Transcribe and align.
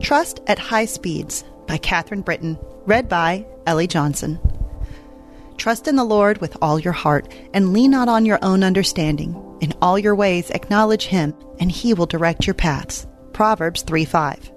Trust 0.00 0.40
at 0.46 0.58
High 0.58 0.84
Speeds 0.84 1.44
by 1.66 1.76
Katherine 1.76 2.22
Britton, 2.22 2.58
read 2.86 3.08
by 3.08 3.44
Ellie 3.66 3.88
Johnson. 3.88 4.38
Trust 5.56 5.88
in 5.88 5.96
the 5.96 6.04
Lord 6.04 6.40
with 6.40 6.56
all 6.62 6.78
your 6.78 6.92
heart 6.92 7.32
and 7.52 7.72
lean 7.72 7.90
not 7.90 8.08
on 8.08 8.24
your 8.24 8.38
own 8.40 8.62
understanding. 8.62 9.34
In 9.60 9.74
all 9.82 9.98
your 9.98 10.14
ways 10.14 10.50
acknowledge 10.50 11.06
him, 11.06 11.34
and 11.58 11.70
he 11.70 11.94
will 11.94 12.06
direct 12.06 12.46
your 12.46 12.54
paths. 12.54 13.08
Proverbs 13.32 13.82
3 13.82 14.04
5. 14.04 14.52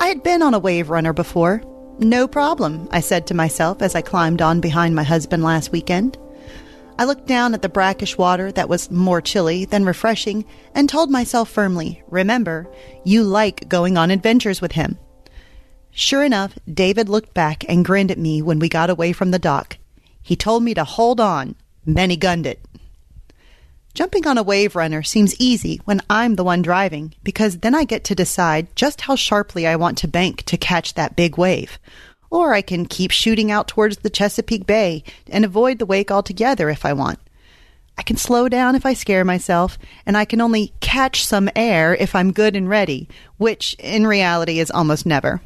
I 0.00 0.06
had 0.06 0.22
been 0.22 0.42
on 0.42 0.52
a 0.54 0.58
wave 0.58 0.90
runner 0.90 1.14
before. 1.14 1.62
No 1.98 2.28
problem, 2.28 2.88
I 2.92 3.00
said 3.00 3.26
to 3.28 3.34
myself 3.34 3.80
as 3.80 3.94
I 3.94 4.02
climbed 4.02 4.42
on 4.42 4.60
behind 4.60 4.94
my 4.94 5.02
husband 5.02 5.42
last 5.42 5.72
weekend. 5.72 6.18
I 7.00 7.04
looked 7.04 7.26
down 7.26 7.54
at 7.54 7.62
the 7.62 7.70
brackish 7.70 8.18
water 8.18 8.52
that 8.52 8.68
was 8.68 8.90
more 8.90 9.22
chilly 9.22 9.64
than 9.64 9.86
refreshing 9.86 10.44
and 10.74 10.86
told 10.86 11.10
myself 11.10 11.48
firmly, 11.48 12.02
Remember, 12.08 12.70
you 13.04 13.22
like 13.22 13.70
going 13.70 13.96
on 13.96 14.10
adventures 14.10 14.60
with 14.60 14.72
him. 14.72 14.98
Sure 15.90 16.22
enough, 16.22 16.58
David 16.70 17.08
looked 17.08 17.32
back 17.32 17.64
and 17.66 17.86
grinned 17.86 18.10
at 18.10 18.18
me 18.18 18.42
when 18.42 18.58
we 18.58 18.68
got 18.68 18.90
away 18.90 19.14
from 19.14 19.30
the 19.30 19.38
dock. 19.38 19.78
He 20.20 20.36
told 20.36 20.62
me 20.62 20.74
to 20.74 20.84
hold 20.84 21.20
on, 21.20 21.54
then 21.86 22.10
he 22.10 22.18
gunned 22.18 22.44
it. 22.44 22.60
Jumping 23.94 24.26
on 24.26 24.36
a 24.36 24.42
wave 24.42 24.76
runner 24.76 25.02
seems 25.02 25.40
easy 25.40 25.80
when 25.86 26.02
I'm 26.10 26.36
the 26.36 26.44
one 26.44 26.60
driving 26.60 27.14
because 27.24 27.60
then 27.60 27.74
I 27.74 27.84
get 27.84 28.04
to 28.04 28.14
decide 28.14 28.76
just 28.76 29.00
how 29.00 29.16
sharply 29.16 29.66
I 29.66 29.76
want 29.76 29.96
to 29.98 30.06
bank 30.06 30.42
to 30.42 30.58
catch 30.58 30.92
that 30.94 31.16
big 31.16 31.38
wave. 31.38 31.78
Or 32.30 32.54
I 32.54 32.62
can 32.62 32.86
keep 32.86 33.10
shooting 33.10 33.50
out 33.50 33.68
towards 33.68 33.98
the 33.98 34.10
Chesapeake 34.10 34.66
Bay 34.66 35.02
and 35.28 35.44
avoid 35.44 35.78
the 35.78 35.86
wake 35.86 36.10
altogether 36.10 36.70
if 36.70 36.84
I 36.84 36.92
want. 36.92 37.18
I 37.98 38.02
can 38.02 38.16
slow 38.16 38.48
down 38.48 38.76
if 38.76 38.86
I 38.86 38.94
scare 38.94 39.24
myself, 39.24 39.76
and 40.06 40.16
I 40.16 40.24
can 40.24 40.40
only 40.40 40.72
catch 40.80 41.26
some 41.26 41.50
air 41.54 41.94
if 41.94 42.14
I'm 42.14 42.32
good 42.32 42.56
and 42.56 42.68
ready, 42.68 43.08
which 43.36 43.74
in 43.78 44.06
reality 44.06 44.58
is 44.58 44.70
almost 44.70 45.04
never. 45.04 45.42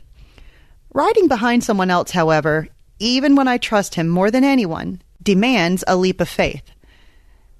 Riding 0.92 1.26
behind 1.26 1.64
someone 1.64 1.90
else, 1.90 2.12
however, 2.12 2.68
even 3.00 3.34
when 3.34 3.48
I 3.48 3.58
trust 3.58 3.96
him 3.96 4.08
more 4.08 4.30
than 4.30 4.44
anyone, 4.44 5.02
demands 5.20 5.82
a 5.88 5.96
leap 5.96 6.20
of 6.20 6.28
faith. 6.28 6.62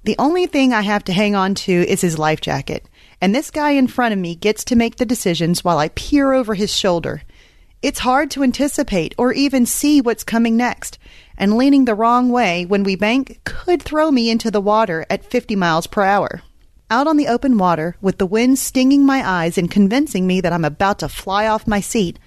The 0.04 0.14
only 0.18 0.46
thing 0.46 0.72
I 0.72 0.82
have 0.82 1.02
to 1.04 1.12
hang 1.12 1.34
on 1.34 1.54
to 1.56 1.72
is 1.72 2.02
his 2.02 2.18
life 2.18 2.40
jacket, 2.40 2.86
and 3.20 3.34
this 3.34 3.50
guy 3.50 3.70
in 3.70 3.88
front 3.88 4.12
of 4.12 4.20
me 4.20 4.36
gets 4.36 4.62
to 4.66 4.76
make 4.76 4.96
the 4.96 5.06
decisions 5.06 5.64
while 5.64 5.78
I 5.78 5.88
peer 5.88 6.32
over 6.32 6.54
his 6.54 6.76
shoulder. 6.76 7.22
It's 7.84 7.98
hard 7.98 8.30
to 8.30 8.42
anticipate 8.42 9.14
or 9.18 9.34
even 9.34 9.66
see 9.66 10.00
what's 10.00 10.24
coming 10.24 10.56
next, 10.56 10.98
and 11.36 11.58
leaning 11.58 11.84
the 11.84 11.94
wrong 11.94 12.30
way 12.30 12.64
when 12.64 12.82
we 12.82 12.96
bank 12.96 13.40
could 13.44 13.82
throw 13.82 14.10
me 14.10 14.30
into 14.30 14.50
the 14.50 14.62
water 14.62 15.04
at 15.10 15.30
50 15.30 15.54
miles 15.54 15.86
per 15.86 16.02
hour. 16.02 16.40
Out 16.88 17.06
on 17.06 17.18
the 17.18 17.28
open 17.28 17.58
water, 17.58 17.98
with 18.00 18.16
the 18.16 18.24
wind 18.24 18.58
stinging 18.58 19.04
my 19.04 19.22
eyes 19.22 19.58
and 19.58 19.70
convincing 19.70 20.26
me 20.26 20.40
that 20.40 20.50
I'm 20.50 20.64
about 20.64 21.00
to 21.00 21.10
fly 21.10 21.46
off 21.46 21.66
my 21.66 21.80
seat, 21.80 22.18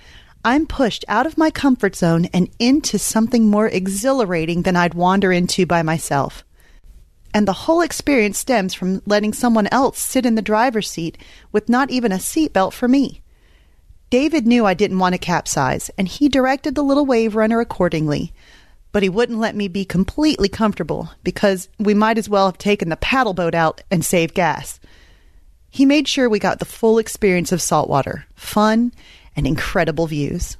I'm 0.45 0.67
pushed 0.67 1.03
out 1.07 1.25
of 1.25 1.39
my 1.39 1.49
comfort 1.49 1.95
zone 1.95 2.25
and 2.25 2.51
into 2.59 2.99
something 2.99 3.47
more 3.47 3.67
exhilarating 3.67 4.61
than 4.61 4.75
I'd 4.75 4.93
wander 4.93 5.31
into 5.31 5.65
by 5.65 5.81
myself. 5.81 6.45
And 7.33 7.47
the 7.47 7.65
whole 7.65 7.81
experience 7.81 8.37
stems 8.37 8.75
from 8.75 9.01
letting 9.07 9.33
someone 9.33 9.65
else 9.71 9.97
sit 9.97 10.23
in 10.23 10.35
the 10.35 10.43
driver's 10.43 10.87
seat 10.87 11.17
with 11.51 11.67
not 11.67 11.89
even 11.89 12.11
a 12.11 12.17
seatbelt 12.17 12.73
for 12.73 12.87
me. 12.87 13.23
David 14.09 14.47
knew 14.47 14.65
I 14.65 14.73
didn't 14.73 14.99
want 14.99 15.13
to 15.13 15.19
capsize, 15.19 15.91
and 15.97 16.07
he 16.07 16.29
directed 16.29 16.75
the 16.75 16.83
little 16.83 17.05
wave 17.05 17.35
runner 17.35 17.59
accordingly. 17.59 18.33
But 18.93 19.03
he 19.03 19.09
wouldn't 19.09 19.39
let 19.39 19.55
me 19.55 19.67
be 19.67 19.83
completely 19.83 20.47
comfortable 20.47 21.11
because 21.23 21.67
we 21.77 21.93
might 21.93 22.17
as 22.17 22.29
well 22.29 22.45
have 22.45 22.57
taken 22.57 22.89
the 22.89 22.95
paddle 22.95 23.33
boat 23.33 23.53
out 23.53 23.81
and 23.91 24.03
saved 24.03 24.33
gas. 24.33 24.79
He 25.69 25.85
made 25.85 26.07
sure 26.07 26.29
we 26.29 26.39
got 26.39 26.59
the 26.59 26.65
full 26.65 26.97
experience 26.97 27.51
of 27.51 27.61
saltwater 27.61 28.25
fun 28.33 28.93
and 29.35 29.45
incredible 29.45 30.07
views. 30.07 30.57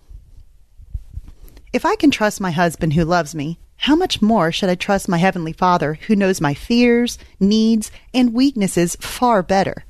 If 1.71 1.85
I 1.85 1.95
can 1.95 2.11
trust 2.11 2.41
my 2.41 2.51
husband 2.51 2.93
who 2.93 3.05
loves 3.05 3.33
me, 3.33 3.59
how 3.77 3.95
much 3.95 4.21
more 4.21 4.51
should 4.51 4.69
I 4.69 4.75
trust 4.75 5.07
my 5.07 5.17
Heavenly 5.17 5.53
Father 5.53 5.95
who 6.07 6.15
knows 6.15 6.41
my 6.41 6.53
fears, 6.53 7.17
needs, 7.39 7.91
and 8.13 8.33
weaknesses 8.33 8.97
far 8.99 9.41
better? 9.41 9.85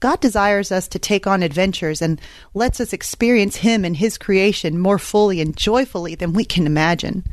God 0.00 0.20
desires 0.20 0.72
us 0.72 0.88
to 0.88 0.98
take 0.98 1.26
on 1.26 1.42
adventures 1.42 2.00
and 2.00 2.20
lets 2.54 2.80
us 2.80 2.94
experience 2.94 3.56
Him 3.56 3.84
and 3.84 3.96
His 3.96 4.16
creation 4.16 4.78
more 4.78 4.98
fully 4.98 5.40
and 5.40 5.54
joyfully 5.54 6.14
than 6.14 6.32
we 6.32 6.44
can 6.44 6.66
imagine. 6.66 7.24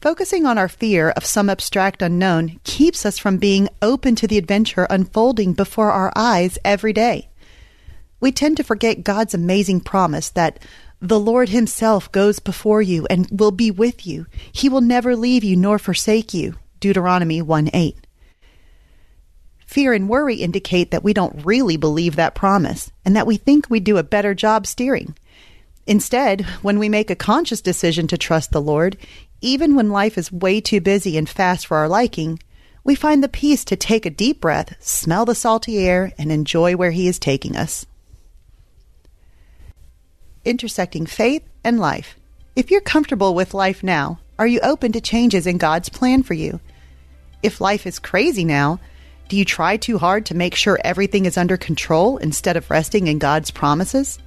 Focusing 0.00 0.46
on 0.46 0.58
our 0.58 0.68
fear 0.68 1.10
of 1.10 1.24
some 1.24 1.50
abstract 1.50 2.02
unknown 2.02 2.60
keeps 2.62 3.04
us 3.04 3.18
from 3.18 3.38
being 3.38 3.68
open 3.82 4.14
to 4.16 4.28
the 4.28 4.38
adventure 4.38 4.86
unfolding 4.90 5.54
before 5.54 5.90
our 5.90 6.12
eyes 6.14 6.58
every 6.64 6.92
day. 6.92 7.28
We 8.20 8.32
tend 8.32 8.58
to 8.58 8.64
forget 8.64 9.02
God's 9.02 9.34
amazing 9.34 9.80
promise 9.80 10.30
that 10.30 10.60
the 11.00 11.18
Lord 11.18 11.48
Himself 11.48 12.12
goes 12.12 12.38
before 12.38 12.82
you 12.82 13.06
and 13.08 13.28
will 13.30 13.50
be 13.50 13.70
with 13.70 14.06
you. 14.06 14.26
He 14.52 14.68
will 14.68 14.80
never 14.80 15.16
leave 15.16 15.42
you 15.42 15.56
nor 15.56 15.78
forsake 15.78 16.34
you. 16.34 16.54
Deuteronomy 16.80 17.40
1 17.40 17.70
8. 17.72 17.96
Fear 19.68 19.92
and 19.92 20.08
worry 20.08 20.36
indicate 20.36 20.90
that 20.92 21.04
we 21.04 21.12
don't 21.12 21.44
really 21.44 21.76
believe 21.76 22.16
that 22.16 22.34
promise 22.34 22.90
and 23.04 23.14
that 23.14 23.26
we 23.26 23.36
think 23.36 23.68
we 23.68 23.80
do 23.80 23.98
a 23.98 24.02
better 24.02 24.34
job 24.34 24.66
steering. 24.66 25.14
Instead, 25.86 26.40
when 26.62 26.78
we 26.78 26.88
make 26.88 27.10
a 27.10 27.14
conscious 27.14 27.60
decision 27.60 28.06
to 28.08 28.16
trust 28.16 28.50
the 28.50 28.62
Lord, 28.62 28.96
even 29.42 29.74
when 29.74 29.90
life 29.90 30.16
is 30.16 30.32
way 30.32 30.62
too 30.62 30.80
busy 30.80 31.18
and 31.18 31.28
fast 31.28 31.66
for 31.66 31.76
our 31.76 31.88
liking, 31.88 32.38
we 32.82 32.94
find 32.94 33.22
the 33.22 33.28
peace 33.28 33.62
to 33.66 33.76
take 33.76 34.06
a 34.06 34.10
deep 34.10 34.40
breath, 34.40 34.74
smell 34.80 35.26
the 35.26 35.34
salty 35.34 35.78
air, 35.86 36.14
and 36.16 36.32
enjoy 36.32 36.74
where 36.74 36.90
He 36.90 37.06
is 37.06 37.18
taking 37.18 37.54
us 37.54 37.84
intersecting 40.48 41.04
faith 41.04 41.42
and 41.62 41.78
life. 41.78 42.16
If 42.56 42.70
you're 42.70 42.80
comfortable 42.80 43.34
with 43.34 43.52
life 43.52 43.82
now, 43.82 44.18
are 44.38 44.46
you 44.46 44.60
open 44.60 44.92
to 44.92 45.00
changes 45.00 45.46
in 45.46 45.58
God's 45.58 45.90
plan 45.90 46.22
for 46.22 46.32
you? 46.32 46.58
If 47.42 47.60
life 47.60 47.86
is 47.86 47.98
crazy 47.98 48.46
now, 48.46 48.80
do 49.28 49.36
you 49.36 49.44
try 49.44 49.76
too 49.76 49.98
hard 49.98 50.26
to 50.26 50.34
make 50.34 50.54
sure 50.54 50.80
everything 50.82 51.26
is 51.26 51.36
under 51.36 51.56
control 51.56 52.16
instead 52.16 52.56
of 52.56 52.70
resting 52.70 53.06
in 53.08 53.18
God's 53.18 53.50
promises? 53.50 54.18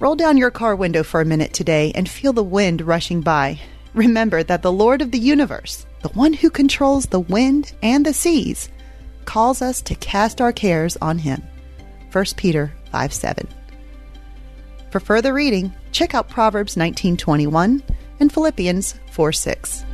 Roll 0.00 0.16
down 0.16 0.38
your 0.38 0.50
car 0.50 0.74
window 0.74 1.02
for 1.02 1.20
a 1.20 1.26
minute 1.26 1.52
today 1.52 1.92
and 1.94 2.08
feel 2.08 2.32
the 2.32 2.42
wind 2.42 2.80
rushing 2.80 3.20
by. 3.20 3.60
Remember 3.92 4.42
that 4.42 4.62
the 4.62 4.72
Lord 4.72 5.02
of 5.02 5.10
the 5.10 5.18
universe, 5.18 5.86
the 6.02 6.08
one 6.10 6.32
who 6.32 6.50
controls 6.50 7.06
the 7.06 7.20
wind 7.20 7.74
and 7.82 8.04
the 8.04 8.14
seas, 8.14 8.68
calls 9.26 9.62
us 9.62 9.82
to 9.82 9.94
cast 9.94 10.40
our 10.40 10.52
cares 10.52 10.96
on 11.02 11.18
him. 11.18 11.42
1 12.10 12.24
Peter 12.36 12.72
5 12.90 13.12
7. 13.12 13.48
For 14.90 15.00
further 15.00 15.34
reading, 15.34 15.72
check 15.92 16.14
out 16.14 16.28
Proverbs 16.28 16.76
19:21 16.76 17.82
and 18.20 18.32
Philippians 18.32 18.94
4:6. 19.12 19.84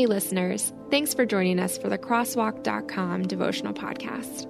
Hey 0.00 0.06
listeners, 0.06 0.72
thanks 0.90 1.12
for 1.12 1.26
joining 1.26 1.58
us 1.58 1.76
for 1.76 1.90
the 1.90 1.98
crosswalk.com 1.98 3.24
devotional 3.28 3.74
podcast. 3.74 4.48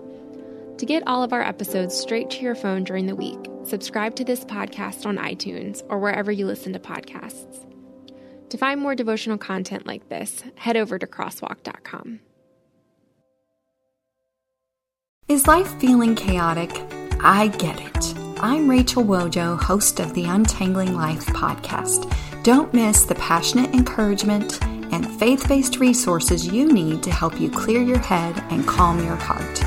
To 0.79 0.87
get 0.87 1.03
all 1.09 1.25
of 1.25 1.33
our 1.33 1.43
episodes 1.43 1.93
straight 1.93 2.31
to 2.31 2.43
your 2.43 2.55
phone 2.55 2.85
during 2.85 3.07
the 3.07 3.17
week, 3.17 3.37
subscribe 3.65 4.15
to 4.15 4.25
this 4.25 4.45
podcast 4.45 5.07
on 5.07 5.19
iTunes 5.19 5.83
or 5.89 5.99
wherever 5.99 6.31
you 6.31 6.47
listen 6.47 6.73
to 6.75 6.79
podcasts. 6.79 7.67
To 8.51 8.59
find 8.59 8.81
more 8.81 8.95
devotional 8.95 9.39
content 9.39 9.89
like 9.89 10.09
this, 10.09 10.45
head 10.55 10.77
over 10.77 11.01
to 11.01 11.07
crosswalk.com. 11.09 12.21
Is 15.27 15.49
life 15.49 15.81
feeling 15.81 16.15
chaotic? 16.15 16.71
I 17.25 17.49
get 17.59 17.81
it. 17.81 18.15
I'm 18.41 18.71
Rachel 18.71 19.03
Wojo, 19.03 19.61
host 19.61 19.99
of 19.99 20.15
the 20.15 20.27
Untangling 20.27 20.95
Life 20.95 21.27
podcast. 21.27 22.09
Don't 22.45 22.73
miss 22.73 23.03
the 23.05 23.17
passionate 23.17 23.75
encouragement 23.75 24.61
faith 25.05 25.49
based 25.49 25.79
resources 25.79 26.47
you 26.47 26.73
need 26.73 27.03
to 27.03 27.11
help 27.11 27.41
you 27.41 27.51
clear 27.51 27.81
your 27.81 27.99
head 27.99 28.43
and 28.51 28.67
calm 28.67 29.05
your 29.05 29.17
heart. 29.17 29.63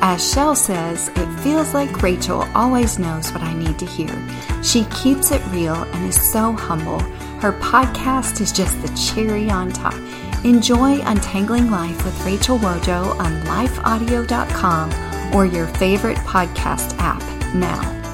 As 0.00 0.32
Shell 0.32 0.54
says, 0.54 1.08
it 1.16 1.40
feels 1.40 1.74
like 1.74 2.02
Rachel 2.02 2.42
always 2.54 2.98
knows 2.98 3.32
what 3.32 3.42
I 3.42 3.52
need 3.52 3.78
to 3.80 3.86
hear. 3.86 4.14
She 4.62 4.84
keeps 4.86 5.32
it 5.32 5.44
real 5.50 5.74
and 5.74 6.08
is 6.08 6.20
so 6.20 6.52
humble. 6.52 7.00
Her 7.40 7.52
podcast 7.60 8.40
is 8.40 8.52
just 8.52 8.80
the 8.80 8.88
cherry 8.96 9.50
on 9.50 9.72
top. 9.72 9.94
Enjoy 10.44 11.00
Untangling 11.02 11.70
Life 11.70 12.04
with 12.04 12.24
Rachel 12.24 12.58
Wojo 12.58 13.18
on 13.18 13.32
lifeaudio.com 13.42 15.34
or 15.34 15.44
your 15.46 15.66
favorite 15.66 16.18
podcast 16.18 16.96
app 16.98 17.22
now. 17.54 18.07